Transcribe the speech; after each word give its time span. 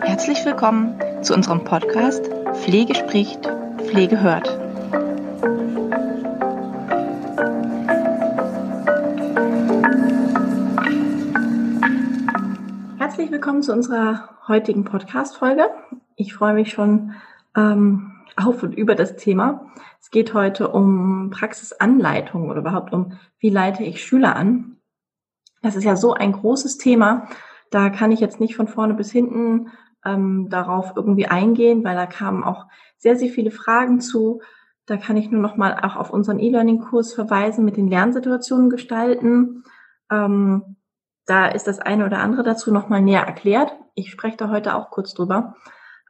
Herzlich 0.00 0.42
willkommen 0.46 0.98
zu 1.20 1.34
unserem 1.34 1.62
Podcast 1.64 2.30
Pflege 2.54 2.94
spricht, 2.94 3.46
Pflege 3.76 4.22
hört. 4.22 4.48
Herzlich 12.98 13.30
willkommen 13.30 13.62
zu 13.62 13.74
unserer 13.74 14.30
heutigen 14.48 14.84
Podcast-Folge. 14.84 15.68
Ich 16.16 16.32
freue 16.32 16.54
mich 16.54 16.70
schon 16.70 17.12
ähm, 17.54 18.14
auf 18.36 18.62
und 18.62 18.74
über 18.74 18.94
das 18.94 19.16
Thema. 19.16 19.72
Es 20.00 20.10
geht 20.10 20.34
heute 20.34 20.68
um 20.68 21.30
Praxisanleitung 21.30 22.48
oder 22.48 22.60
überhaupt 22.60 22.92
um, 22.92 23.18
wie 23.38 23.50
leite 23.50 23.82
ich 23.82 24.04
Schüler 24.04 24.36
an. 24.36 24.76
Das 25.62 25.76
ist 25.76 25.84
ja 25.84 25.96
so 25.96 26.14
ein 26.14 26.32
großes 26.32 26.78
Thema. 26.78 27.28
Da 27.70 27.90
kann 27.90 28.12
ich 28.12 28.20
jetzt 28.20 28.40
nicht 28.40 28.56
von 28.56 28.68
vorne 28.68 28.94
bis 28.94 29.12
hinten 29.12 29.68
ähm, 30.04 30.48
darauf 30.48 30.92
irgendwie 30.96 31.26
eingehen, 31.26 31.84
weil 31.84 31.94
da 31.94 32.06
kamen 32.06 32.44
auch 32.44 32.66
sehr, 32.96 33.16
sehr 33.16 33.28
viele 33.28 33.50
Fragen 33.50 34.00
zu. 34.00 34.40
Da 34.86 34.96
kann 34.96 35.16
ich 35.16 35.30
nur 35.30 35.40
noch 35.40 35.56
mal 35.56 35.78
auch 35.82 35.96
auf 35.96 36.10
unseren 36.10 36.38
E-Learning-Kurs 36.38 37.14
verweisen 37.14 37.64
mit 37.64 37.76
den 37.76 37.88
Lernsituationen 37.88 38.70
gestalten. 38.70 39.62
Ähm, 40.10 40.76
da 41.26 41.46
ist 41.46 41.66
das 41.66 41.78
eine 41.78 42.06
oder 42.06 42.18
andere 42.18 42.42
dazu 42.42 42.72
noch 42.72 42.88
mal 42.88 43.00
näher 43.00 43.22
erklärt. 43.22 43.72
Ich 43.94 44.10
spreche 44.10 44.36
da 44.36 44.48
heute 44.48 44.74
auch 44.74 44.90
kurz 44.90 45.14
drüber. 45.14 45.54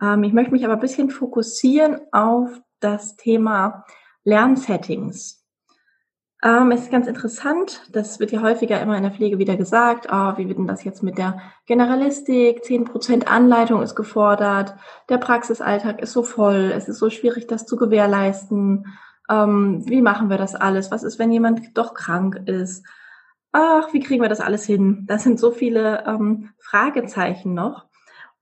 Ähm, 0.01 0.23
ich 0.25 0.33
möchte 0.33 0.53
mich 0.53 0.65
aber 0.65 0.75
ein 0.75 0.81
bisschen 0.81 1.11
fokussieren 1.11 2.01
auf 2.13 2.61
das 2.81 3.17
Thema 3.17 3.85
Lernsettings. 4.25 5.41
Ähm, 6.43 6.71
es 6.71 6.83
ist 6.83 6.91
ganz 6.91 7.07
interessant, 7.07 7.83
das 7.93 8.19
wird 8.19 8.33
ja 8.33 8.41
häufiger 8.41 8.81
immer 8.81 8.97
in 8.97 9.03
der 9.03 9.13
Pflege 9.13 9.39
wieder 9.39 9.59
gesagt, 9.59 10.07
oh, 10.11 10.39
wie 10.39 10.49
wird 10.49 10.57
denn 10.57 10.67
das 10.67 10.85
jetzt 10.85 11.03
mit 11.03 11.19
der 11.19 11.39
Generalistik, 11.67 12.65
zehn 12.65 12.85
Prozent 12.85 13.31
Anleitung 13.31 13.83
ist 13.83 13.95
gefordert, 13.95 14.75
der 15.11 15.19
Praxisalltag 15.19 16.01
ist 16.01 16.13
so 16.13 16.23
voll, 16.23 16.73
es 16.75 16.89
ist 16.89 16.99
so 16.99 17.11
schwierig, 17.11 17.47
das 17.47 17.67
zu 17.67 17.77
gewährleisten, 17.77 18.87
ähm, 19.29 19.83
wie 19.87 20.01
machen 20.01 20.31
wir 20.31 20.39
das 20.39 20.55
alles, 20.55 20.91
was 20.91 21.03
ist, 21.03 21.19
wenn 21.19 21.31
jemand 21.31 21.77
doch 21.77 21.93
krank 21.93 22.41
ist, 22.47 22.87
ach, 23.53 23.93
wie 23.93 24.01
kriegen 24.01 24.23
wir 24.23 24.31
das 24.31 24.41
alles 24.41 24.65
hin? 24.65 25.05
Das 25.07 25.23
sind 25.23 25.39
so 25.39 25.51
viele 25.51 26.05
ähm, 26.07 26.51
Fragezeichen 26.59 27.53
noch. 27.53 27.90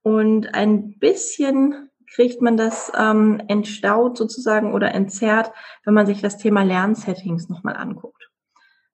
Und 0.08 0.54
ein 0.54 0.98
bisschen 0.98 1.90
kriegt 2.10 2.40
man 2.40 2.56
das 2.56 2.90
ähm, 2.98 3.42
entstaut 3.46 4.16
sozusagen 4.16 4.72
oder 4.72 4.94
entzerrt, 4.94 5.52
wenn 5.84 5.92
man 5.92 6.06
sich 6.06 6.22
das 6.22 6.38
Thema 6.38 6.62
Lernsettings 6.62 7.50
nochmal 7.50 7.76
anguckt. 7.76 8.30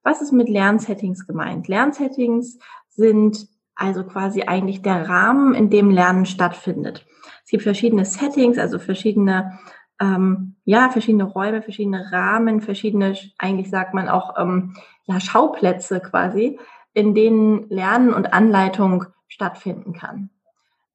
Was 0.03 0.21
ist 0.21 0.33
mit 0.33 0.49
Lernsettings 0.49 1.25
gemeint? 1.25 1.69
Lernsettings 1.69 2.59
sind 2.89 3.47
also 3.75 4.03
quasi 4.03 4.41
eigentlich 4.41 4.81
der 4.81 5.07
Rahmen, 5.07 5.55
in 5.55 5.69
dem 5.69 5.89
Lernen 5.89 6.25
stattfindet. 6.25 7.05
Es 7.45 7.49
gibt 7.49 7.63
verschiedene 7.63 8.03
Settings, 8.03 8.57
also 8.57 8.77
verschiedene 8.77 9.57
ähm, 10.01 10.57
ja 10.65 10.89
verschiedene 10.89 11.23
Räume, 11.23 11.61
verschiedene 11.61 12.11
Rahmen, 12.11 12.59
verschiedene 12.59 13.15
eigentlich 13.37 13.69
sagt 13.69 13.93
man 13.93 14.09
auch 14.09 14.37
ähm, 14.37 14.75
ja 15.05 15.21
Schauplätze 15.21 16.01
quasi, 16.01 16.59
in 16.93 17.15
denen 17.15 17.69
Lernen 17.69 18.13
und 18.13 18.33
Anleitung 18.33 19.05
stattfinden 19.29 19.93
kann 19.93 20.29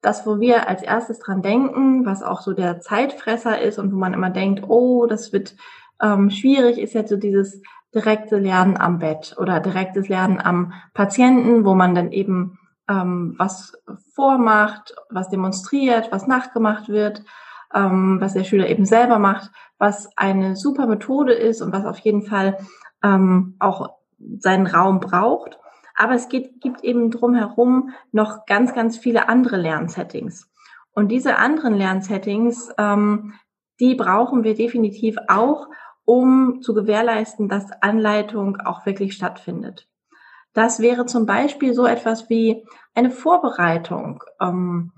das, 0.01 0.25
wo 0.25 0.39
wir 0.39 0.67
als 0.67 0.81
erstes 0.81 1.19
dran 1.19 1.41
denken, 1.41 2.05
was 2.05 2.23
auch 2.23 2.41
so 2.41 2.53
der 2.53 2.81
Zeitfresser 2.81 3.61
ist 3.61 3.77
und 3.79 3.91
wo 3.91 3.97
man 3.97 4.13
immer 4.13 4.29
denkt, 4.29 4.63
oh, 4.67 5.05
das 5.05 5.31
wird 5.31 5.55
ähm, 6.01 6.29
schwierig, 6.29 6.79
ist 6.79 6.93
jetzt 6.93 7.09
so 7.09 7.17
dieses 7.17 7.61
direkte 7.93 8.37
Lernen 8.37 8.77
am 8.77 8.99
Bett 8.99 9.35
oder 9.37 9.59
direktes 9.59 10.07
Lernen 10.07 10.39
am 10.39 10.73
Patienten, 10.93 11.65
wo 11.65 11.75
man 11.75 11.93
dann 11.93 12.11
eben 12.11 12.57
ähm, 12.89 13.35
was 13.37 13.73
vormacht, 14.15 14.95
was 15.09 15.29
demonstriert, 15.29 16.11
was 16.11 16.27
nachgemacht 16.27 16.89
wird, 16.89 17.23
ähm, 17.73 18.17
was 18.19 18.33
der 18.33 18.43
Schüler 18.43 18.67
eben 18.67 18.85
selber 18.85 19.19
macht, 19.19 19.51
was 19.77 20.09
eine 20.17 20.55
super 20.55 20.87
Methode 20.87 21.33
ist 21.33 21.61
und 21.61 21.73
was 21.73 21.85
auf 21.85 21.99
jeden 21.99 22.23
Fall 22.23 22.57
ähm, 23.03 23.55
auch 23.59 23.89
seinen 24.39 24.67
Raum 24.67 24.99
braucht. 24.99 25.59
Aber 25.95 26.13
es 26.13 26.29
geht, 26.29 26.61
gibt 26.61 26.83
eben 26.83 27.11
drumherum 27.11 27.91
noch 28.11 28.45
ganz, 28.45 28.73
ganz 28.73 28.97
viele 28.97 29.29
andere 29.29 29.57
Lernsettings. 29.57 30.49
Und 30.93 31.09
diese 31.09 31.37
anderen 31.37 31.73
Lernsettings, 31.73 32.71
ähm, 32.77 33.33
die 33.79 33.95
brauchen 33.95 34.43
wir 34.43 34.55
definitiv 34.55 35.17
auch, 35.27 35.67
um 36.05 36.61
zu 36.61 36.73
gewährleisten, 36.73 37.47
dass 37.47 37.71
Anleitung 37.81 38.57
auch 38.57 38.85
wirklich 38.85 39.13
stattfindet. 39.13 39.87
Das 40.53 40.81
wäre 40.81 41.05
zum 41.05 41.25
Beispiel 41.25 41.73
so 41.73 41.85
etwas 41.85 42.29
wie 42.29 42.65
eine 42.93 43.11
Vorbereitung 43.11 44.23
ähm, 44.41 44.91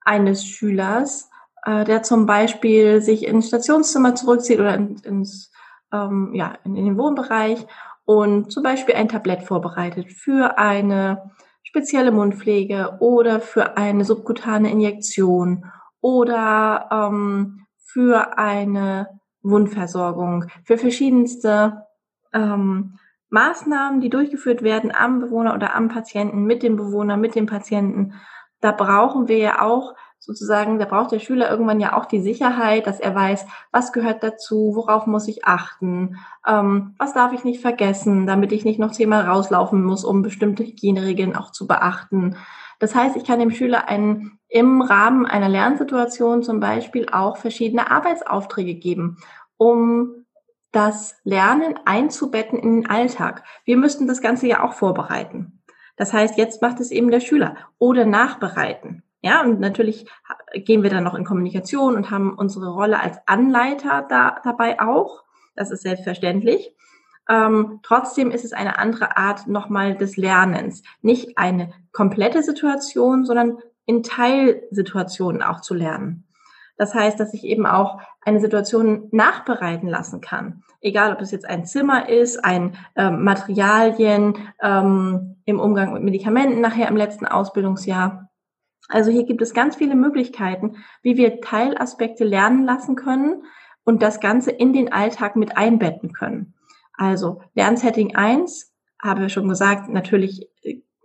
eines 0.00 0.44
Schülers, 0.44 1.30
äh, 1.64 1.84
der 1.84 2.02
zum 2.02 2.26
Beispiel 2.26 3.00
sich 3.00 3.26
ins 3.26 3.48
Stationszimmer 3.48 4.14
zurückzieht 4.14 4.58
oder 4.58 4.74
in, 4.74 4.96
ins, 4.98 5.52
ähm, 5.92 6.32
ja, 6.34 6.54
in, 6.64 6.76
in 6.76 6.86
den 6.86 6.98
Wohnbereich 6.98 7.66
und 8.06 8.50
zum 8.50 8.62
Beispiel 8.62 8.94
ein 8.94 9.08
Tablett 9.08 9.42
vorbereitet 9.42 10.10
für 10.10 10.56
eine 10.56 11.30
spezielle 11.62 12.12
Mundpflege 12.12 12.96
oder 13.00 13.40
für 13.40 13.76
eine 13.76 14.04
subkutane 14.04 14.70
Injektion 14.70 15.66
oder 16.00 16.88
ähm, 16.90 17.66
für 17.76 18.38
eine 18.38 19.08
Wundversorgung, 19.42 20.46
für 20.64 20.78
verschiedenste 20.78 21.82
ähm, 22.32 22.98
Maßnahmen, 23.30 24.00
die 24.00 24.10
durchgeführt 24.10 24.62
werden 24.62 24.94
am 24.94 25.20
Bewohner 25.20 25.54
oder 25.54 25.74
am 25.74 25.88
Patienten, 25.88 26.44
mit 26.44 26.62
dem 26.62 26.76
Bewohner, 26.76 27.16
mit 27.16 27.34
dem 27.34 27.46
Patienten. 27.46 28.14
Da 28.60 28.70
brauchen 28.70 29.26
wir 29.26 29.38
ja 29.38 29.62
auch 29.62 29.94
sozusagen, 30.18 30.78
da 30.78 30.84
braucht 30.86 31.12
der 31.12 31.20
Schüler 31.20 31.50
irgendwann 31.50 31.80
ja 31.80 31.96
auch 31.96 32.06
die 32.06 32.20
Sicherheit, 32.20 32.86
dass 32.86 33.00
er 33.00 33.14
weiß, 33.14 33.46
was 33.70 33.92
gehört 33.92 34.22
dazu, 34.22 34.72
worauf 34.74 35.06
muss 35.06 35.28
ich 35.28 35.44
achten, 35.44 36.16
ähm, 36.46 36.94
was 36.98 37.14
darf 37.14 37.32
ich 37.32 37.44
nicht 37.44 37.60
vergessen, 37.60 38.26
damit 38.26 38.52
ich 38.52 38.64
nicht 38.64 38.78
noch 38.78 38.90
zehnmal 38.90 39.26
rauslaufen 39.26 39.84
muss, 39.84 40.04
um 40.04 40.22
bestimmte 40.22 40.64
Hygieneregeln 40.64 41.36
auch 41.36 41.52
zu 41.52 41.66
beachten. 41.66 42.36
Das 42.78 42.94
heißt, 42.94 43.16
ich 43.16 43.24
kann 43.24 43.38
dem 43.38 43.50
Schüler 43.50 43.88
einen, 43.88 44.38
im 44.48 44.82
Rahmen 44.82 45.26
einer 45.26 45.48
Lernsituation 45.48 46.42
zum 46.42 46.60
Beispiel 46.60 47.06
auch 47.10 47.36
verschiedene 47.36 47.90
Arbeitsaufträge 47.90 48.74
geben, 48.74 49.18
um 49.56 50.26
das 50.72 51.16
Lernen 51.24 51.78
einzubetten 51.84 52.58
in 52.58 52.82
den 52.82 52.90
Alltag. 52.90 53.44
Wir 53.64 53.76
müssten 53.76 54.06
das 54.06 54.20
Ganze 54.20 54.46
ja 54.46 54.62
auch 54.62 54.74
vorbereiten. 54.74 55.62
Das 55.96 56.12
heißt, 56.12 56.36
jetzt 56.36 56.60
macht 56.60 56.80
es 56.80 56.90
eben 56.90 57.10
der 57.10 57.20
Schüler 57.20 57.56
oder 57.78 58.04
nachbereiten. 58.04 59.02
Ja, 59.26 59.42
und 59.42 59.58
natürlich 59.58 60.06
gehen 60.54 60.84
wir 60.84 60.90
dann 60.90 61.02
noch 61.02 61.16
in 61.16 61.24
Kommunikation 61.24 61.96
und 61.96 62.12
haben 62.12 62.38
unsere 62.38 62.68
Rolle 62.68 63.00
als 63.00 63.18
Anleiter 63.26 64.06
da, 64.08 64.36
dabei 64.44 64.80
auch. 64.80 65.24
Das 65.56 65.72
ist 65.72 65.82
selbstverständlich. 65.82 66.72
Ähm, 67.28 67.80
trotzdem 67.82 68.30
ist 68.30 68.44
es 68.44 68.52
eine 68.52 68.78
andere 68.78 69.16
Art 69.16 69.48
nochmal 69.48 69.96
des 69.96 70.16
Lernens. 70.16 70.84
Nicht 71.02 71.38
eine 71.38 71.72
komplette 71.90 72.44
Situation, 72.44 73.24
sondern 73.24 73.58
in 73.84 74.04
Teilsituationen 74.04 75.42
auch 75.42 75.60
zu 75.60 75.74
lernen. 75.74 76.28
Das 76.76 76.94
heißt, 76.94 77.18
dass 77.18 77.34
ich 77.34 77.42
eben 77.42 77.66
auch 77.66 77.98
eine 78.20 78.38
Situation 78.38 79.08
nachbereiten 79.10 79.88
lassen 79.88 80.20
kann. 80.20 80.62
Egal, 80.80 81.12
ob 81.12 81.20
es 81.20 81.32
jetzt 81.32 81.46
ein 81.46 81.66
Zimmer 81.66 82.08
ist, 82.08 82.44
ein 82.44 82.76
ähm, 82.94 83.24
Materialien 83.24 84.34
ähm, 84.62 85.38
im 85.46 85.58
Umgang 85.58 85.94
mit 85.94 86.04
Medikamenten 86.04 86.60
nachher 86.60 86.86
im 86.86 86.96
letzten 86.96 87.26
Ausbildungsjahr 87.26 88.26
also 88.88 89.10
hier 89.10 89.24
gibt 89.24 89.42
es 89.42 89.54
ganz 89.54 89.76
viele 89.76 89.94
Möglichkeiten, 89.94 90.76
wie 91.02 91.16
wir 91.16 91.40
Teilaspekte 91.40 92.24
lernen 92.24 92.64
lassen 92.64 92.96
können 92.96 93.44
und 93.84 94.02
das 94.02 94.20
Ganze 94.20 94.50
in 94.50 94.72
den 94.72 94.92
Alltag 94.92 95.36
mit 95.36 95.56
einbetten 95.56 96.12
können. 96.12 96.54
Also 96.94 97.42
Lernsetting 97.54 98.14
1, 98.14 98.72
habe 99.02 99.26
ich 99.26 99.32
schon 99.32 99.48
gesagt, 99.48 99.88
natürlich 99.88 100.48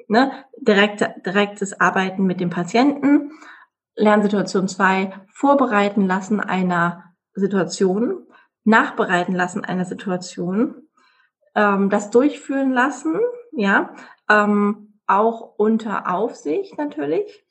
ne, 0.07 0.31
direkt, 0.57 1.01
direktes 1.25 1.79
Arbeiten 1.79 2.23
mit 2.25 2.39
dem 2.39 2.49
Patienten. 2.49 3.31
Lernsituation 3.95 4.67
2, 4.67 5.13
vorbereiten 5.31 6.07
lassen 6.07 6.39
einer 6.39 7.03
Situation, 7.33 8.25
nachbereiten 8.63 9.35
lassen 9.35 9.65
einer 9.65 9.85
Situation, 9.85 10.87
ähm, 11.55 11.89
das 11.89 12.09
durchführen 12.09 12.71
lassen, 12.71 13.19
ja, 13.51 13.93
ähm, 14.29 14.99
auch 15.07 15.55
unter 15.57 16.13
Aufsicht 16.13 16.77
natürlich 16.77 17.45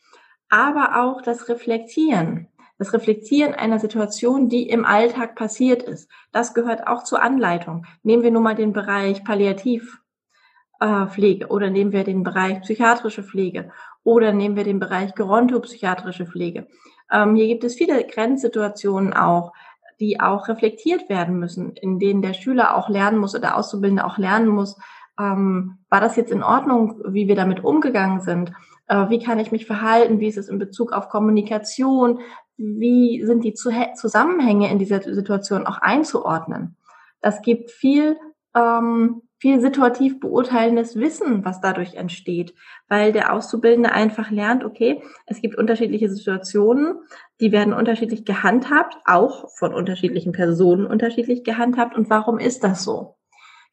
aber 0.50 1.02
auch 1.02 1.22
das 1.22 1.48
Reflektieren. 1.48 2.48
Das 2.78 2.92
Reflektieren 2.92 3.54
einer 3.54 3.78
Situation, 3.78 4.48
die 4.48 4.68
im 4.68 4.84
Alltag 4.84 5.36
passiert 5.36 5.82
ist. 5.82 6.10
Das 6.32 6.52
gehört 6.54 6.86
auch 6.86 7.02
zur 7.04 7.22
Anleitung. 7.22 7.86
Nehmen 8.02 8.22
wir 8.22 8.30
nun 8.30 8.42
mal 8.42 8.54
den 8.54 8.72
Bereich 8.72 9.22
Palliativpflege 9.24 11.48
oder 11.48 11.68
nehmen 11.70 11.92
wir 11.92 12.04
den 12.04 12.22
Bereich 12.22 12.60
psychiatrische 12.62 13.22
Pflege 13.22 13.70
oder 14.02 14.32
nehmen 14.32 14.56
wir 14.56 14.64
den 14.64 14.80
Bereich 14.80 15.14
gerontopsychiatrische 15.14 16.24
Pflege. 16.26 16.68
Ähm, 17.12 17.36
hier 17.36 17.48
gibt 17.48 17.64
es 17.64 17.74
viele 17.74 18.06
Grenzsituationen 18.06 19.12
auch, 19.12 19.52
die 20.00 20.20
auch 20.20 20.48
reflektiert 20.48 21.10
werden 21.10 21.38
müssen, 21.38 21.76
in 21.76 21.98
denen 21.98 22.22
der 22.22 22.32
Schüler 22.32 22.74
auch 22.76 22.88
lernen 22.88 23.18
muss 23.18 23.34
oder 23.34 23.42
der 23.42 23.58
Auszubildende 23.58 24.06
auch 24.06 24.16
lernen 24.16 24.48
muss, 24.48 24.78
ähm, 25.20 25.78
war 25.90 26.00
das 26.00 26.16
jetzt 26.16 26.32
in 26.32 26.42
Ordnung, 26.42 27.02
wie 27.08 27.28
wir 27.28 27.36
damit 27.36 27.62
umgegangen 27.62 28.22
sind? 28.22 28.52
Äh, 28.90 29.08
wie 29.08 29.20
kann 29.20 29.38
ich 29.38 29.52
mich 29.52 29.66
verhalten? 29.66 30.18
Wie 30.18 30.26
ist 30.26 30.36
es 30.36 30.48
in 30.48 30.58
Bezug 30.58 30.92
auf 30.92 31.08
Kommunikation? 31.08 32.18
Wie 32.56 33.24
sind 33.24 33.44
die 33.44 33.54
Zusammenhänge 33.54 34.70
in 34.70 34.78
dieser 34.78 35.00
Situation 35.00 35.66
auch 35.66 35.78
einzuordnen? 35.78 36.76
Das 37.20 37.40
gibt 37.40 37.70
viel 37.70 38.18
ähm, 38.54 39.22
viel 39.38 39.60
situativ 39.60 40.20
beurteilendes 40.20 40.96
Wissen, 40.96 41.46
was 41.46 41.62
dadurch 41.62 41.94
entsteht, 41.94 42.52
weil 42.88 43.12
der 43.12 43.32
Auszubildende 43.32 43.90
einfach 43.90 44.30
lernt, 44.30 44.64
okay, 44.64 45.02
es 45.24 45.40
gibt 45.40 45.56
unterschiedliche 45.56 46.10
Situationen, 46.10 46.96
die 47.40 47.50
werden 47.50 47.72
unterschiedlich 47.72 48.26
gehandhabt, 48.26 48.96
auch 49.06 49.48
von 49.56 49.72
unterschiedlichen 49.72 50.32
Personen 50.32 50.84
unterschiedlich 50.84 51.42
gehandhabt. 51.42 51.96
Und 51.96 52.10
warum 52.10 52.38
ist 52.38 52.64
das 52.64 52.84
so? 52.84 53.16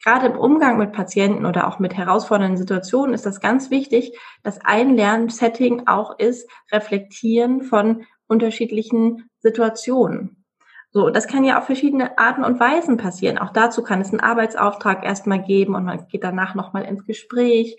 Gerade 0.04 0.28
im 0.28 0.38
Umgang 0.38 0.78
mit 0.78 0.92
Patienten 0.92 1.46
oder 1.46 1.68
auch 1.68 1.80
mit 1.80 1.96
herausfordernden 1.96 2.58
Situationen 2.58 3.14
ist 3.14 3.26
das 3.26 3.40
ganz 3.40 3.72
wichtig, 3.72 4.18
dass 4.44 4.60
ein 4.64 4.96
Lernsetting 4.96 5.88
auch 5.88 6.18
ist, 6.20 6.50
reflektieren 6.72 7.64
von 7.64 8.06
unterschiedlichen 8.28 9.30
Situationen. 9.40 10.46
So, 10.92 11.10
das 11.10 11.28
kann 11.28 11.44
ja 11.44 11.58
auf 11.58 11.66
verschiedene 11.66 12.18
Arten 12.18 12.44
und 12.44 12.60
Weisen 12.60 12.98
passieren. 12.98 13.38
Auch 13.38 13.52
dazu 13.52 13.84
kann 13.84 14.02
es 14.02 14.12
einen 14.12 14.22
Arbeitsauftrag 14.22 15.04
erstmal 15.04 15.44
geben 15.44 15.76
und 15.76 15.86
man 15.86 16.08
geht 16.08 16.24
danach 16.24 16.56
nochmal 16.56 16.84
ins 16.84 17.06
Gespräch. 17.06 17.78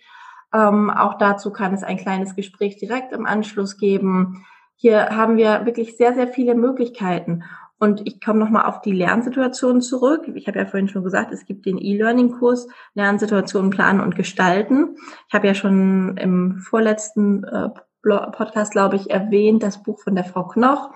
Ähm, 0.53 0.91
auch 0.91 1.19
dazu 1.19 1.50
kann 1.53 1.75
es 1.75 1.82
ein 1.82 1.97
kleines 1.97 2.35
Gespräch 2.35 2.76
direkt 2.76 3.12
im 3.12 3.26
Anschluss 3.26 3.76
geben. 3.76 4.44
Hier 4.76 5.17
haben 5.17 5.37
wir 5.37 5.67
wirklich 5.67 5.97
sehr, 5.97 6.14
sehr 6.14 6.29
viele 6.29 6.55
Möglichkeiten. 6.55 7.44
Und 7.79 8.07
ich 8.07 8.21
komme 8.21 8.41
nochmal 8.41 8.67
auf 8.67 8.81
die 8.81 8.93
Lernsituation 8.93 9.81
zurück. 9.81 10.29
Ich 10.35 10.49
habe 10.49 10.59
ja 10.59 10.67
vorhin 10.67 10.89
schon 10.89 11.05
gesagt, 11.05 11.33
es 11.33 11.47
gibt 11.47 11.65
den 11.65 11.79
E-Learning-Kurs 11.79 12.69
Lernsituationen 12.95 13.71
planen 13.71 14.01
und 14.01 14.17
gestalten. 14.17 14.97
Ich 15.29 15.35
habe 15.35 15.47
ja 15.47 15.55
schon 15.55 16.17
im 16.17 16.59
vorletzten 16.59 17.45
äh, 17.45 17.69
Podcast, 18.03 18.73
glaube 18.73 18.97
ich, 18.97 19.11
erwähnt, 19.11 19.63
das 19.63 19.83
Buch 19.83 20.01
von 20.03 20.15
der 20.15 20.25
Frau 20.25 20.45
Knoch 20.45 20.91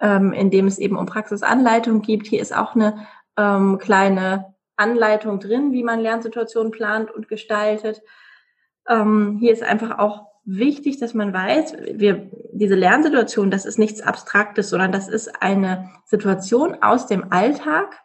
ähm, 0.00 0.32
in 0.32 0.50
dem 0.50 0.66
es 0.66 0.78
eben 0.78 0.96
um 0.96 1.06
Praxisanleitung 1.06 2.02
gibt. 2.02 2.26
Hier 2.26 2.40
ist 2.40 2.56
auch 2.56 2.74
eine 2.74 3.06
ähm, 3.36 3.78
kleine 3.78 4.54
Anleitung 4.76 5.40
drin, 5.40 5.72
wie 5.72 5.84
man 5.84 6.00
Lernsituationen 6.00 6.72
plant 6.72 7.10
und 7.10 7.28
gestaltet. 7.28 8.02
Ähm, 8.88 9.36
hier 9.38 9.52
ist 9.52 9.62
einfach 9.62 9.98
auch 9.98 10.29
wichtig, 10.44 10.98
dass 10.98 11.14
man 11.14 11.32
weiß, 11.32 11.74
wir, 11.94 12.30
diese 12.52 12.74
Lernsituation, 12.74 13.50
das 13.50 13.66
ist 13.66 13.78
nichts 13.78 14.00
Abstraktes, 14.00 14.70
sondern 14.70 14.92
das 14.92 15.08
ist 15.08 15.42
eine 15.42 15.90
Situation 16.06 16.82
aus 16.82 17.06
dem 17.06 17.32
Alltag, 17.32 18.00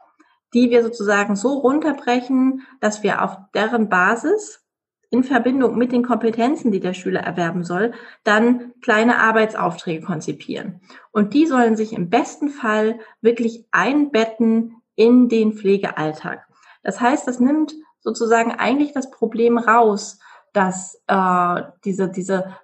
die 0.53 0.69
wir 0.69 0.83
sozusagen 0.83 1.35
so 1.35 1.53
runterbrechen, 1.59 2.61
dass 2.79 3.03
wir 3.03 3.21
auf 3.23 3.37
deren 3.53 3.89
Basis 3.89 4.65
in 5.09 5.23
Verbindung 5.23 5.77
mit 5.77 5.91
den 5.91 6.03
Kompetenzen, 6.03 6.71
die 6.71 6.79
der 6.79 6.93
Schüler 6.93 7.21
erwerben 7.21 7.63
soll, 7.63 7.93
dann 8.23 8.73
kleine 8.81 9.17
Arbeitsaufträge 9.19 10.05
konzipieren. 10.05 10.81
Und 11.11 11.33
die 11.33 11.45
sollen 11.45 11.75
sich 11.75 11.93
im 11.93 12.09
besten 12.09 12.49
Fall 12.49 12.99
wirklich 13.21 13.65
einbetten 13.71 14.81
in 14.95 15.29
den 15.29 15.53
Pflegealltag. 15.53 16.45
Das 16.83 16.99
heißt, 16.99 17.27
das 17.27 17.39
nimmt 17.39 17.73
sozusagen 17.99 18.51
eigentlich 18.51 18.93
das 18.93 19.09
Problem 19.09 19.57
raus, 19.57 20.19
dass 20.56 21.02
äh, 21.07 21.62
diese, 21.84 22.10
diese 22.10 22.56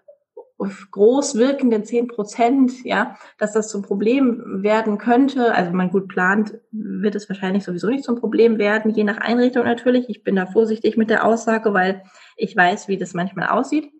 groß 0.92 1.36
wirkenden 1.36 1.84
zehn 1.84 2.08
Prozent, 2.08 2.84
ja, 2.86 3.18
dass 3.38 3.54
das 3.54 3.70
zum 3.70 3.82
Problem 3.82 4.64
werden 4.64 4.98
könnte. 4.98 5.54
Also 5.56 5.72
man 5.72 5.90
gut 5.90 6.08
plant, 6.08 6.60
wird 6.72 7.16
es 7.16 7.28
wahrscheinlich 7.28 7.64
sowieso 7.64 7.88
nicht 7.88 8.04
zum 8.04 8.20
Problem 8.20 8.58
werden, 8.60 8.92
je 8.92 9.04
nach 9.04 9.18
Einrichtung 9.18 9.66
natürlich. 9.66 10.10
Ich 10.10 10.24
bin 10.24 10.36
da 10.36 10.46
vorsichtig 10.46 10.98
mit 10.98 11.10
der 11.10 11.26
Aussage, 11.26 11.74
weil 11.74 12.04
ich 12.36 12.56
weiß, 12.56 12.88
wie 12.88 12.98
das 12.98 13.14
manchmal 13.14 13.50
aussieht. 13.50 13.92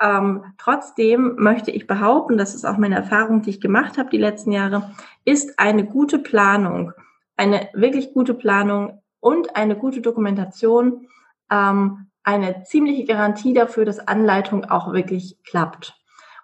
Ähm, 0.00 0.44
trotzdem 0.58 1.36
möchte 1.38 1.70
ich 1.70 1.86
behaupten, 1.86 2.36
das 2.36 2.54
ist 2.54 2.64
auch 2.64 2.76
meine 2.76 2.96
Erfahrung, 2.96 3.42
die 3.42 3.50
ich 3.50 3.60
gemacht 3.60 3.98
habe 3.98 4.10
die 4.10 4.18
letzten 4.18 4.52
Jahre, 4.52 4.90
ist 5.24 5.58
eine 5.58 5.84
gute 5.84 6.18
Planung, 6.18 6.92
eine 7.36 7.68
wirklich 7.72 8.12
gute 8.12 8.34
Planung 8.34 9.00
und 9.20 9.56
eine 9.56 9.76
gute 9.76 10.00
Dokumentation 10.00 11.06
ähm, 11.50 12.08
eine 12.24 12.64
ziemliche 12.64 13.04
Garantie 13.04 13.52
dafür, 13.52 13.84
dass 13.84 14.06
Anleitung 14.06 14.64
auch 14.64 14.92
wirklich 14.92 15.38
klappt. 15.44 15.94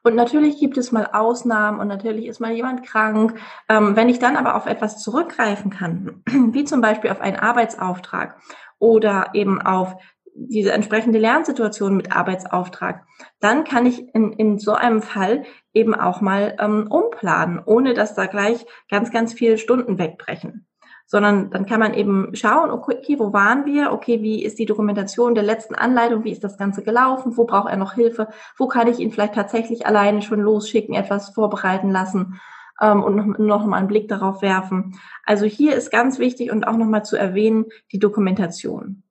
Und 0.03 0.15
natürlich 0.15 0.59
gibt 0.59 0.79
es 0.79 0.93
mal 0.93 1.11
Ausnahmen 1.13 1.81
und 1.81 1.89
natürlich 1.89 2.27
ist 2.27 2.41
mal 2.41 2.53
jemand 2.53 2.85
krank. 2.85 3.39
Ähm, 3.69 3.97
wenn 3.97 4.09
ich 4.09 4.19
dann 4.19 4.37
aber 4.37 4.55
auf 4.55 4.67
etwas 4.67 5.03
zurückgreifen 5.03 5.71
kann, 5.71 6.23
wie 6.27 6.65
zum 6.65 6.81
Beispiel 6.81 7.11
auf 7.11 7.21
einen 7.21 7.37
Arbeitsauftrag 7.37 8.41
oder 8.79 9.31
eben 9.35 9.61
auf 9.61 9.97
diese 10.35 10.73
entsprechende 10.73 11.19
Lernsituation 11.19 11.97
mit 11.97 12.15
Arbeitsauftrag, 12.15 13.05
dann 13.41 13.65
kann 13.65 13.87
ich 13.87 14.15
in, 14.15 14.33
in 14.33 14.59
so 14.59 14.73
einem 14.73 15.03
Fall 15.03 15.43
eben 15.75 15.97
auch 15.97 16.21
mal 16.21 16.57
ähm, 16.61 16.87
umplanen, 16.89 17.61
ohne 17.65 17.93
dass 17.93 18.15
da 18.15 18.27
gleich 18.27 18.65
ganz, 18.89 19.11
ganz 19.11 19.33
viele 19.33 19.59
Stunden 19.59 19.99
wegbrechen 19.99 20.68
sondern 21.11 21.51
dann 21.51 21.65
kann 21.65 21.81
man 21.81 21.95
eben 21.95 22.37
schauen, 22.37 22.71
okay, 22.71 23.19
wo 23.19 23.33
waren 23.33 23.65
wir? 23.65 23.93
Okay, 23.93 24.21
wie 24.21 24.45
ist 24.45 24.59
die 24.59 24.67
Dokumentation 24.67 25.35
der 25.35 25.43
letzten 25.43 25.75
Anleitung? 25.75 26.23
Wie 26.23 26.31
ist 26.31 26.45
das 26.45 26.59
Ganze 26.59 26.83
gelaufen? 26.83 27.39
Wo 27.39 27.47
braucht 27.47 27.71
er 27.71 27.79
noch 27.79 27.95
Hilfe? 27.95 28.29
Wo 28.59 28.69
kann 28.69 28.89
ich 28.89 28.99
ihn 28.99 29.11
vielleicht 29.11 29.35
tatsächlich 29.35 29.87
alleine 29.87 30.21
schon 30.21 30.41
losschicken, 30.41 30.95
etwas 30.95 31.31
vorbereiten 31.31 31.91
lassen? 31.91 32.39
Ähm, 32.79 33.03
und 33.03 33.17
noch, 33.17 33.39
noch 33.39 33.67
mal 33.67 33.79
einen 33.79 33.89
Blick 33.89 34.09
darauf 34.09 34.43
werfen. 34.43 35.01
Also 35.25 35.47
hier 35.47 35.75
ist 35.77 35.91
ganz 35.91 36.19
wichtig 36.19 36.53
und 36.53 36.69
auch 36.69 36.77
noch 36.77 36.87
mal 36.87 37.05
zu 37.05 37.17
erwähnen, 37.17 37.65
die 37.91 37.99
Dokumentation. 37.99 39.03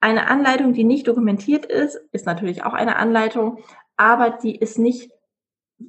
Eine 0.00 0.28
Anleitung, 0.28 0.74
die 0.74 0.84
nicht 0.84 1.08
dokumentiert 1.08 1.64
ist, 1.64 1.96
ist 2.12 2.26
natürlich 2.26 2.64
auch 2.64 2.74
eine 2.74 2.96
Anleitung, 2.96 3.60
aber 3.96 4.28
die 4.28 4.54
ist 4.54 4.78
nicht 4.78 5.10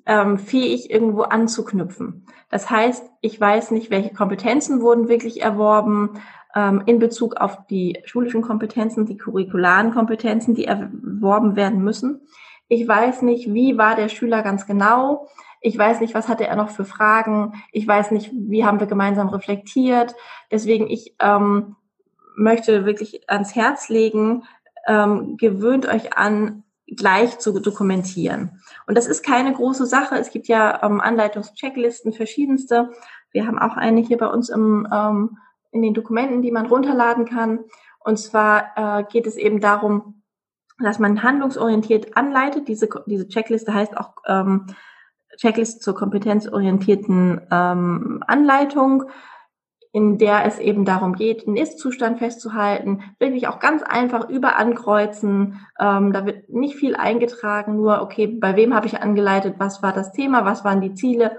ähm, 0.05 0.37
fähig, 0.37 0.89
irgendwo 0.89 1.23
anzuknüpfen. 1.23 2.25
Das 2.49 2.69
heißt, 2.69 3.09
ich 3.21 3.39
weiß 3.39 3.71
nicht, 3.71 3.89
welche 3.89 4.13
Kompetenzen 4.13 4.81
wurden 4.81 5.07
wirklich 5.07 5.41
erworben 5.41 6.21
ähm, 6.55 6.83
in 6.85 6.99
Bezug 6.99 7.37
auf 7.37 7.65
die 7.67 8.01
schulischen 8.05 8.41
Kompetenzen, 8.41 9.05
die 9.05 9.17
curricularen 9.17 9.93
Kompetenzen, 9.93 10.55
die 10.55 10.65
erworben 10.65 11.55
werden 11.55 11.83
müssen. 11.83 12.27
Ich 12.67 12.87
weiß 12.87 13.21
nicht, 13.21 13.53
wie 13.53 13.77
war 13.77 13.95
der 13.95 14.09
Schüler 14.09 14.41
ganz 14.41 14.65
genau. 14.65 15.27
Ich 15.61 15.77
weiß 15.77 15.99
nicht, 15.99 16.13
was 16.13 16.27
hatte 16.27 16.47
er 16.47 16.55
noch 16.55 16.69
für 16.69 16.85
Fragen. 16.85 17.53
Ich 17.71 17.88
weiß 17.88 18.11
nicht, 18.11 18.31
wie 18.33 18.65
haben 18.65 18.79
wir 18.79 18.88
gemeinsam 18.88 19.29
reflektiert. 19.29 20.15
Deswegen, 20.51 20.89
ich 20.89 21.15
ähm, 21.19 21.75
möchte 22.35 22.85
wirklich 22.85 23.29
ans 23.29 23.55
Herz 23.55 23.89
legen, 23.89 24.43
ähm, 24.88 25.38
gewöhnt 25.38 25.88
euch 25.88 26.17
an, 26.17 26.63
gleich 26.88 27.39
zu 27.39 27.60
dokumentieren. 27.60 28.62
Und 28.88 28.98
das 28.98 29.08
ist 29.08 29.24
keine 29.24 29.54
große 29.54 29.86
Sache. 29.86 30.15
Es 30.15 30.32
gibt 30.32 30.48
ja 30.48 30.84
ähm, 30.84 31.01
Anleitungschecklisten 31.01 32.13
verschiedenste. 32.13 32.92
Wir 33.32 33.48
haben 33.48 33.60
auch 33.60 33.75
eine 33.75 34.01
hier 34.01 34.18
bei 34.18 34.27
uns 34.27 34.50
im, 34.50 34.88
ähm, 34.94 35.38
in 35.72 35.82
den 35.82 35.94
Dokumenten, 35.94 36.42
die 36.42 36.51
man 36.51 36.68
runterladen 36.68 37.25
kann. 37.25 37.60
Und 38.00 38.18
zwar 38.18 38.72
äh, 38.75 39.04
geht 39.12 39.25
es 39.25 39.36
eben 39.36 39.62
darum, 39.62 40.22
dass 40.80 41.00
man 41.00 41.24
handlungsorientiert 41.24 42.15
anleitet. 42.18 42.68
Diese, 42.68 42.88
diese 43.08 43.27
Checkliste 43.27 43.74
heißt 43.74 43.98
auch 43.98 44.13
ähm, 44.27 44.68
Checkliste 45.38 45.80
zur 45.80 45.96
kompetenzorientierten 45.96 47.42
ähm, 47.51 48.24
Anleitung 48.27 49.06
in 49.95 50.17
der 50.17 50.45
es 50.45 50.59
eben 50.59 50.83
darum 50.83 51.13
geht, 51.13 51.47
einen 51.47 51.55
Ist-Zustand 51.55 52.19
festzuhalten, 52.19 53.01
wirklich 53.17 53.47
auch 53.47 53.59
ganz 53.59 53.81
einfach 53.81 54.27
über 54.27 54.57
ankreuzen. 54.57 55.65
Ähm, 55.79 56.11
da 56.11 56.25
wird 56.25 56.49
nicht 56.49 56.75
viel 56.75 56.97
eingetragen, 56.97 57.77
nur 57.77 58.01
okay, 58.01 58.27
bei 58.27 58.57
wem 58.57 58.75
habe 58.75 58.87
ich 58.87 58.99
angeleitet, 58.99 59.55
was 59.57 59.81
war 59.81 59.93
das 59.93 60.11
Thema, 60.11 60.43
was 60.43 60.65
waren 60.65 60.81
die 60.81 60.95
Ziele, 60.95 61.37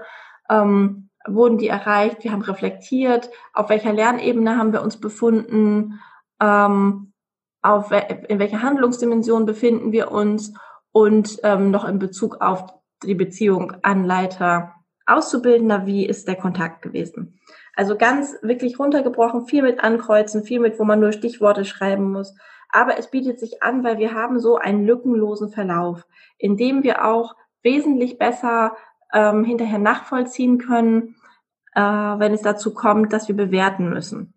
ähm, 0.49 1.09
wurden 1.27 1.59
die 1.59 1.67
erreicht, 1.67 2.23
wir 2.23 2.31
haben 2.31 2.41
reflektiert, 2.41 3.29
auf 3.53 3.69
welcher 3.69 3.93
Lernebene 3.93 4.57
haben 4.57 4.73
wir 4.73 4.81
uns 4.81 4.99
befunden, 4.99 5.99
ähm, 6.41 7.13
auf 7.61 7.91
in 7.91 8.39
welcher 8.39 8.63
Handlungsdimension 8.63 9.45
befinden 9.45 9.91
wir 9.91 10.11
uns 10.11 10.55
und 10.91 11.37
ähm, 11.43 11.69
noch 11.69 11.87
in 11.87 11.99
Bezug 11.99 12.41
auf 12.41 12.65
die 13.03 13.13
Beziehung 13.13 13.73
Anleiter 13.83 14.73
Auszubildender, 15.07 15.85
wie 15.85 16.05
ist 16.05 16.27
der 16.27 16.35
Kontakt 16.35 16.81
gewesen. 16.81 17.39
Also 17.75 17.95
ganz 17.97 18.35
wirklich 18.41 18.79
runtergebrochen, 18.79 19.45
viel 19.45 19.61
mit 19.61 19.83
Ankreuzen, 19.83 20.43
viel 20.43 20.59
mit, 20.59 20.79
wo 20.79 20.83
man 20.83 20.99
nur 20.99 21.11
Stichworte 21.11 21.63
schreiben 21.63 22.11
muss. 22.11 22.35
Aber 22.69 22.97
es 22.97 23.09
bietet 23.09 23.39
sich 23.39 23.63
an, 23.63 23.83
weil 23.83 23.97
wir 23.97 24.13
haben 24.13 24.39
so 24.39 24.57
einen 24.57 24.85
lückenlosen 24.85 25.49
Verlauf, 25.49 26.05
in 26.37 26.57
dem 26.57 26.83
wir 26.83 27.05
auch 27.05 27.35
wesentlich 27.63 28.17
besser 28.17 28.75
ähm, 29.13 29.43
hinterher 29.43 29.79
nachvollziehen 29.79 30.57
können, 30.57 31.15
äh, 31.73 31.81
wenn 31.81 32.33
es 32.33 32.41
dazu 32.41 32.73
kommt, 32.73 33.13
dass 33.13 33.27
wir 33.27 33.35
bewerten 33.35 33.89
müssen. 33.89 34.33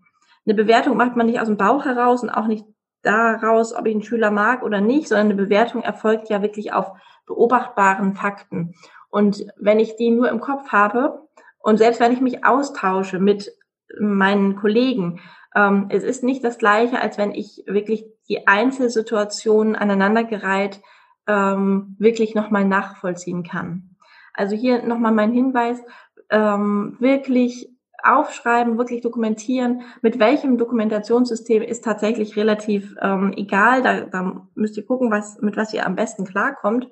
Eine 0.46 0.54
Bewertung 0.54 0.96
macht 0.96 1.16
man 1.16 1.26
nicht 1.26 1.40
aus 1.40 1.48
dem 1.48 1.56
Bauch 1.56 1.84
heraus 1.84 2.22
und 2.22 2.30
auch 2.30 2.46
nicht 2.46 2.64
daraus, 3.02 3.74
ob 3.74 3.86
ich 3.86 3.94
einen 3.94 4.02
Schüler 4.02 4.30
mag 4.30 4.62
oder 4.62 4.80
nicht, 4.80 5.08
sondern 5.08 5.26
eine 5.26 5.42
Bewertung 5.42 5.82
erfolgt 5.82 6.28
ja 6.28 6.42
wirklich 6.42 6.72
auf 6.72 6.92
beobachtbaren 7.26 8.14
Fakten. 8.14 8.74
Und 9.10 9.46
wenn 9.56 9.80
ich 9.80 9.96
die 9.96 10.10
nur 10.10 10.28
im 10.28 10.40
Kopf 10.40 10.68
habe, 10.68 11.26
und 11.62 11.76
selbst 11.76 12.00
wenn 12.00 12.12
ich 12.12 12.20
mich 12.20 12.44
austausche 12.44 13.18
mit 13.18 13.52
meinen 13.98 14.56
Kollegen. 14.56 15.20
Ähm, 15.54 15.86
es 15.88 16.04
ist 16.04 16.22
nicht 16.22 16.44
das 16.44 16.58
Gleiche, 16.58 17.00
als 17.00 17.18
wenn 17.18 17.32
ich 17.32 17.64
wirklich 17.66 18.06
die 18.28 18.46
Einzelsituationen 18.46 19.74
aneinandergereiht 19.76 20.80
ähm, 21.26 21.96
wirklich 21.98 22.34
nochmal 22.34 22.64
nachvollziehen 22.64 23.42
kann. 23.42 23.96
Also 24.32 24.54
hier 24.54 24.82
nochmal 24.82 25.12
mein 25.12 25.32
Hinweis, 25.32 25.82
ähm, 26.30 26.96
wirklich 27.00 27.68
aufschreiben, 28.02 28.78
wirklich 28.78 29.02
dokumentieren. 29.02 29.82
Mit 30.00 30.18
welchem 30.18 30.56
Dokumentationssystem 30.56 31.62
ist 31.62 31.84
tatsächlich 31.84 32.36
relativ 32.36 32.94
ähm, 33.02 33.34
egal. 33.36 33.82
Da, 33.82 34.00
da 34.02 34.46
müsst 34.54 34.76
ihr 34.76 34.86
gucken, 34.86 35.10
was, 35.10 35.40
mit 35.40 35.56
was 35.56 35.74
ihr 35.74 35.84
am 35.84 35.96
besten 35.96 36.24
klarkommt. 36.24 36.88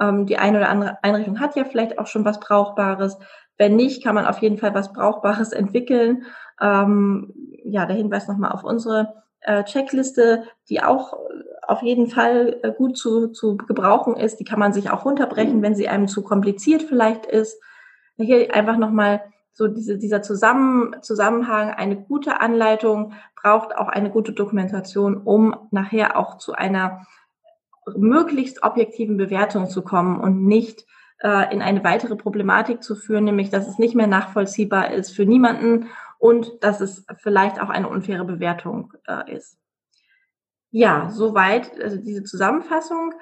Ähm, 0.00 0.26
die 0.26 0.38
eine 0.38 0.58
oder 0.58 0.68
andere 0.68 0.98
Einrichtung 1.02 1.40
hat 1.40 1.56
ja 1.56 1.64
vielleicht 1.64 1.98
auch 1.98 2.06
schon 2.06 2.24
was 2.24 2.40
Brauchbares. 2.40 3.18
Wenn 3.56 3.76
nicht, 3.76 4.02
kann 4.02 4.14
man 4.14 4.26
auf 4.26 4.38
jeden 4.38 4.58
Fall 4.58 4.74
was 4.74 4.92
Brauchbares 4.92 5.52
entwickeln. 5.52 6.24
Ähm, 6.60 7.32
ja, 7.64 7.86
der 7.86 7.96
Hinweis 7.96 8.28
nochmal 8.28 8.52
auf 8.52 8.64
unsere 8.64 9.22
äh, 9.40 9.64
Checkliste, 9.64 10.44
die 10.68 10.82
auch 10.82 11.16
auf 11.66 11.82
jeden 11.82 12.08
Fall 12.08 12.58
äh, 12.62 12.72
gut 12.72 12.96
zu, 12.96 13.28
zu 13.28 13.56
gebrauchen 13.56 14.16
ist. 14.16 14.40
Die 14.40 14.44
kann 14.44 14.58
man 14.58 14.72
sich 14.72 14.90
auch 14.90 15.04
runterbrechen, 15.04 15.62
wenn 15.62 15.74
sie 15.74 15.88
einem 15.88 16.08
zu 16.08 16.22
kompliziert 16.22 16.82
vielleicht 16.82 17.26
ist. 17.26 17.60
Hier 18.16 18.54
einfach 18.54 18.78
nochmal 18.78 19.20
so 19.52 19.68
diese, 19.68 19.98
dieser 19.98 20.22
Zusammen, 20.22 20.96
Zusammenhang, 21.02 21.70
eine 21.70 21.96
gute 21.96 22.40
Anleitung 22.40 23.12
braucht 23.40 23.76
auch 23.76 23.88
eine 23.88 24.10
gute 24.10 24.32
Dokumentation, 24.32 25.16
um 25.16 25.54
nachher 25.70 26.16
auch 26.16 26.38
zu 26.38 26.52
einer 26.54 27.06
möglichst 27.96 28.62
objektiven 28.62 29.16
Bewertung 29.16 29.68
zu 29.68 29.82
kommen 29.82 30.20
und 30.20 30.44
nicht 30.46 30.84
äh, 31.20 31.52
in 31.52 31.62
eine 31.62 31.84
weitere 31.84 32.16
Problematik 32.16 32.82
zu 32.82 32.94
führen, 32.94 33.24
nämlich 33.24 33.50
dass 33.50 33.68
es 33.68 33.78
nicht 33.78 33.94
mehr 33.94 34.06
nachvollziehbar 34.06 34.92
ist 34.92 35.14
für 35.14 35.26
niemanden 35.26 35.88
und 36.18 36.52
dass 36.60 36.80
es 36.80 37.04
vielleicht 37.18 37.60
auch 37.60 37.70
eine 37.70 37.88
unfaire 37.88 38.24
Bewertung 38.24 38.92
äh, 39.06 39.34
ist. 39.34 39.58
Ja, 40.70 41.10
soweit 41.10 41.80
also 41.80 41.96
diese 41.96 42.24
Zusammenfassung. 42.24 43.14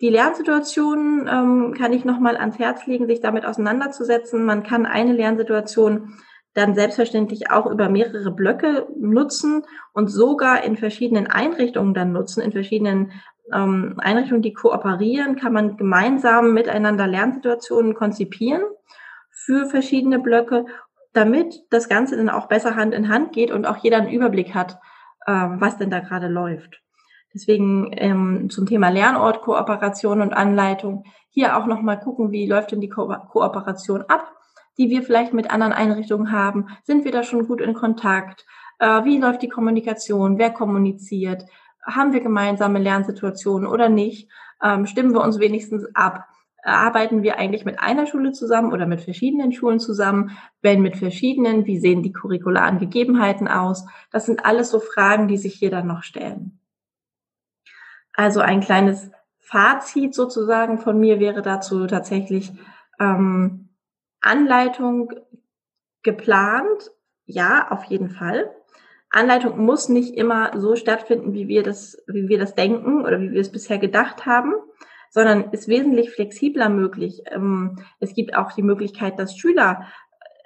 Die 0.00 0.10
Lernsituation 0.10 1.28
ähm, 1.30 1.74
kann 1.76 1.92
ich 1.92 2.04
nochmal 2.04 2.36
ans 2.36 2.58
Herz 2.58 2.86
legen, 2.86 3.06
sich 3.06 3.20
damit 3.20 3.46
auseinanderzusetzen. 3.46 4.44
Man 4.44 4.62
kann 4.62 4.86
eine 4.86 5.12
Lernsituation 5.12 6.14
dann 6.56 6.74
selbstverständlich 6.74 7.50
auch 7.50 7.66
über 7.66 7.90
mehrere 7.90 8.30
Blöcke 8.30 8.86
nutzen 8.98 9.62
und 9.92 10.08
sogar 10.08 10.64
in 10.64 10.76
verschiedenen 10.76 11.26
Einrichtungen 11.26 11.92
dann 11.92 12.12
nutzen, 12.12 12.42
in 12.42 12.52
verschiedenen 12.52 13.12
ähm, 13.52 13.94
Einrichtungen, 13.98 14.42
die 14.42 14.52
kooperieren, 14.52 15.36
kann 15.36 15.52
man 15.52 15.76
gemeinsam 15.76 16.52
miteinander 16.52 17.06
Lernsituationen 17.06 17.94
konzipieren 17.94 18.62
für 19.30 19.66
verschiedene 19.66 20.18
Blöcke, 20.18 20.66
damit 21.12 21.62
das 21.70 21.88
Ganze 21.88 22.16
dann 22.16 22.28
auch 22.28 22.46
besser 22.46 22.76
Hand 22.76 22.94
in 22.94 23.08
Hand 23.08 23.32
geht 23.32 23.50
und 23.50 23.66
auch 23.66 23.76
jeder 23.78 23.98
einen 23.98 24.10
Überblick 24.10 24.54
hat, 24.54 24.78
ähm, 25.26 25.56
was 25.60 25.76
denn 25.76 25.90
da 25.90 26.00
gerade 26.00 26.28
läuft. 26.28 26.82
Deswegen 27.34 27.90
ähm, 27.92 28.48
zum 28.48 28.66
Thema 28.66 28.88
Lernort, 28.88 29.42
Kooperation 29.42 30.22
und 30.22 30.32
Anleitung 30.32 31.04
hier 31.28 31.56
auch 31.56 31.66
nochmal 31.66 32.00
gucken, 32.00 32.32
wie 32.32 32.46
läuft 32.46 32.72
denn 32.72 32.80
die 32.80 32.88
Ko 32.88 33.08
Kooperation 33.28 34.02
ab, 34.08 34.32
die 34.78 34.88
wir 34.88 35.02
vielleicht 35.02 35.34
mit 35.34 35.50
anderen 35.50 35.74
Einrichtungen 35.74 36.32
haben. 36.32 36.68
Sind 36.82 37.04
wir 37.04 37.12
da 37.12 37.22
schon 37.22 37.46
gut 37.46 37.60
in 37.60 37.74
Kontakt? 37.74 38.46
Äh, 38.78 39.04
wie 39.04 39.18
läuft 39.18 39.42
die 39.42 39.48
Kommunikation? 39.48 40.38
Wer 40.38 40.50
kommuniziert? 40.50 41.44
Haben 41.86 42.12
wir 42.12 42.20
gemeinsame 42.20 42.78
Lernsituationen 42.78 43.68
oder 43.68 43.88
nicht? 43.88 44.28
Ähm, 44.62 44.86
stimmen 44.86 45.14
wir 45.14 45.22
uns 45.22 45.38
wenigstens 45.38 45.86
ab? 45.94 46.26
Arbeiten 46.62 47.22
wir 47.22 47.38
eigentlich 47.38 47.64
mit 47.64 47.78
einer 47.78 48.06
Schule 48.06 48.32
zusammen 48.32 48.72
oder 48.72 48.86
mit 48.86 49.00
verschiedenen 49.00 49.52
Schulen 49.52 49.78
zusammen? 49.78 50.36
Wenn 50.62 50.82
mit 50.82 50.96
verschiedenen, 50.96 51.64
wie 51.64 51.78
sehen 51.78 52.02
die 52.02 52.12
curricularen 52.12 52.78
Gegebenheiten 52.78 53.46
aus? 53.46 53.86
Das 54.10 54.26
sind 54.26 54.44
alles 54.44 54.70
so 54.70 54.80
Fragen, 54.80 55.28
die 55.28 55.36
sich 55.36 55.54
hier 55.54 55.70
dann 55.70 55.86
noch 55.86 56.02
stellen. 56.02 56.58
Also 58.14 58.40
ein 58.40 58.60
kleines 58.60 59.10
Fazit 59.38 60.14
sozusagen 60.14 60.78
von 60.78 60.98
mir 60.98 61.20
wäre 61.20 61.42
dazu 61.42 61.86
tatsächlich 61.86 62.50
ähm, 62.98 63.68
Anleitung 64.20 65.12
geplant. 66.02 66.90
Ja, 67.26 67.70
auf 67.70 67.84
jeden 67.84 68.10
Fall. 68.10 68.50
Anleitung 69.10 69.64
muss 69.64 69.88
nicht 69.88 70.14
immer 70.14 70.58
so 70.58 70.76
stattfinden, 70.76 71.32
wie 71.32 71.48
wir 71.48 71.62
das, 71.62 72.02
wie 72.06 72.28
wir 72.28 72.38
das 72.38 72.54
denken 72.54 73.02
oder 73.02 73.20
wie 73.20 73.32
wir 73.32 73.40
es 73.40 73.52
bisher 73.52 73.78
gedacht 73.78 74.26
haben, 74.26 74.54
sondern 75.10 75.50
ist 75.52 75.68
wesentlich 75.68 76.10
flexibler 76.10 76.68
möglich. 76.68 77.22
Ähm, 77.30 77.78
es 78.00 78.14
gibt 78.14 78.36
auch 78.36 78.52
die 78.52 78.62
Möglichkeit, 78.62 79.18
dass 79.18 79.36
Schüler 79.36 79.86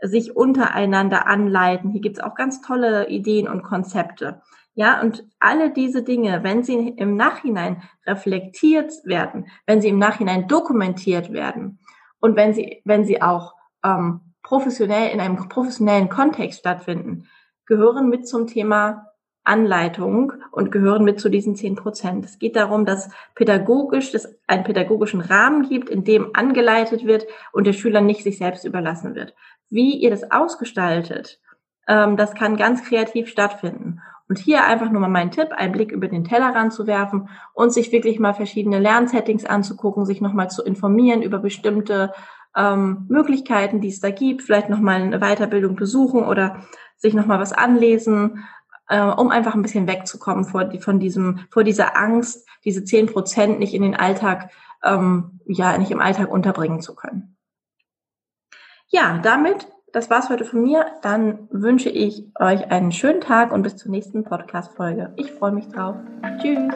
sich 0.02 0.36
untereinander 0.36 1.26
anleiten. 1.26 1.90
Hier 1.90 2.00
gibt 2.00 2.18
es 2.18 2.22
auch 2.22 2.34
ganz 2.34 2.60
tolle 2.62 3.08
Ideen 3.08 3.48
und 3.48 3.62
Konzepte. 3.62 4.40
Ja, 4.74 5.00
und 5.00 5.24
alle 5.40 5.72
diese 5.72 6.02
Dinge, 6.02 6.42
wenn 6.42 6.62
sie 6.62 6.88
im 6.96 7.16
Nachhinein 7.16 7.82
reflektiert 8.06 8.92
werden, 9.04 9.48
wenn 9.66 9.82
sie 9.82 9.88
im 9.88 9.98
Nachhinein 9.98 10.46
dokumentiert 10.48 11.32
werden 11.32 11.80
und 12.20 12.36
wenn 12.36 12.54
sie, 12.54 12.80
wenn 12.84 13.04
sie 13.04 13.20
auch 13.20 13.54
ähm, 13.84 14.20
professionell 14.42 15.10
in 15.10 15.20
einem 15.20 15.48
professionellen 15.48 16.08
Kontext 16.08 16.60
stattfinden, 16.60 17.26
gehören 17.70 18.08
mit 18.08 18.26
zum 18.26 18.48
Thema 18.48 19.06
Anleitung 19.44 20.32
und 20.50 20.72
gehören 20.72 21.04
mit 21.04 21.20
zu 21.20 21.28
diesen 21.28 21.54
zehn 21.54 21.76
Prozent. 21.76 22.24
Es 22.24 22.40
geht 22.40 22.56
darum, 22.56 22.84
dass 22.84 23.10
pädagogisch, 23.36 24.10
dass 24.10 24.28
einen 24.48 24.64
pädagogischen 24.64 25.20
Rahmen 25.20 25.68
gibt, 25.68 25.88
in 25.88 26.02
dem 26.02 26.30
angeleitet 26.34 27.06
wird 27.06 27.26
und 27.52 27.68
der 27.68 27.72
Schüler 27.72 28.00
nicht 28.00 28.24
sich 28.24 28.38
selbst 28.38 28.64
überlassen 28.64 29.14
wird. 29.14 29.34
Wie 29.70 29.94
ihr 29.94 30.10
das 30.10 30.32
ausgestaltet, 30.32 31.40
ähm, 31.86 32.16
das 32.16 32.34
kann 32.34 32.56
ganz 32.56 32.82
kreativ 32.82 33.28
stattfinden. 33.28 34.00
Und 34.28 34.38
hier 34.38 34.64
einfach 34.64 34.90
nur 34.90 35.00
mal 35.00 35.08
mein 35.08 35.30
Tipp, 35.30 35.52
einen 35.52 35.72
Blick 35.72 35.92
über 35.92 36.08
den 36.08 36.24
Tellerrand 36.24 36.72
zu 36.72 36.88
werfen 36.88 37.28
und 37.54 37.72
sich 37.72 37.92
wirklich 37.92 38.18
mal 38.18 38.34
verschiedene 38.34 38.80
Lernsettings 38.80 39.44
anzugucken, 39.44 40.06
sich 40.06 40.20
nochmal 40.20 40.50
zu 40.50 40.62
informieren 40.64 41.22
über 41.22 41.38
bestimmte 41.38 42.12
ähm, 42.56 43.06
Möglichkeiten, 43.08 43.80
die 43.80 43.88
es 43.88 44.00
da 44.00 44.10
gibt, 44.10 44.42
vielleicht 44.42 44.68
nochmal 44.68 45.02
eine 45.02 45.20
Weiterbildung 45.20 45.76
besuchen 45.76 46.24
oder 46.24 46.64
sich 47.00 47.14
nochmal 47.14 47.40
was 47.40 47.52
anlesen, 47.52 48.45
äh, 48.88 49.02
um 49.02 49.30
einfach 49.30 49.54
ein 49.54 49.62
bisschen 49.62 49.88
wegzukommen 49.88 50.45
vor, 50.45 50.64
die, 50.64 50.78
von 50.78 51.00
diesem, 51.00 51.40
vor 51.50 51.64
dieser 51.64 51.97
Angst, 51.97 52.47
diese 52.64 52.85
zehn 52.85 53.07
Prozent 53.07 53.59
nicht 53.59 53.75
in 53.75 53.83
den 53.83 53.97
Alltag, 53.97 54.50
ähm, 54.85 55.40
ja, 55.47 55.76
nicht 55.76 55.90
im 55.90 56.00
Alltag 56.00 56.30
unterbringen 56.30 56.80
zu 56.80 56.95
können. 56.95 57.37
Ja, 58.88 59.19
damit 59.19 59.66
das 59.92 60.09
war's 60.09 60.28
heute 60.28 60.45
von 60.45 60.62
mir. 60.62 60.87
Dann 61.02 61.49
wünsche 61.50 61.90
ich 61.90 62.30
euch 62.38 62.71
einen 62.71 62.92
schönen 62.92 63.21
Tag 63.21 63.52
und 63.52 63.62
bis 63.62 63.76
zur 63.76 63.90
nächsten 63.90 64.23
Podcast-Folge. 64.25 65.12
Ich 65.16 65.33
freue 65.33 65.52
mich 65.52 65.69
drauf. 65.69 65.97
Tschüss. 66.40 66.71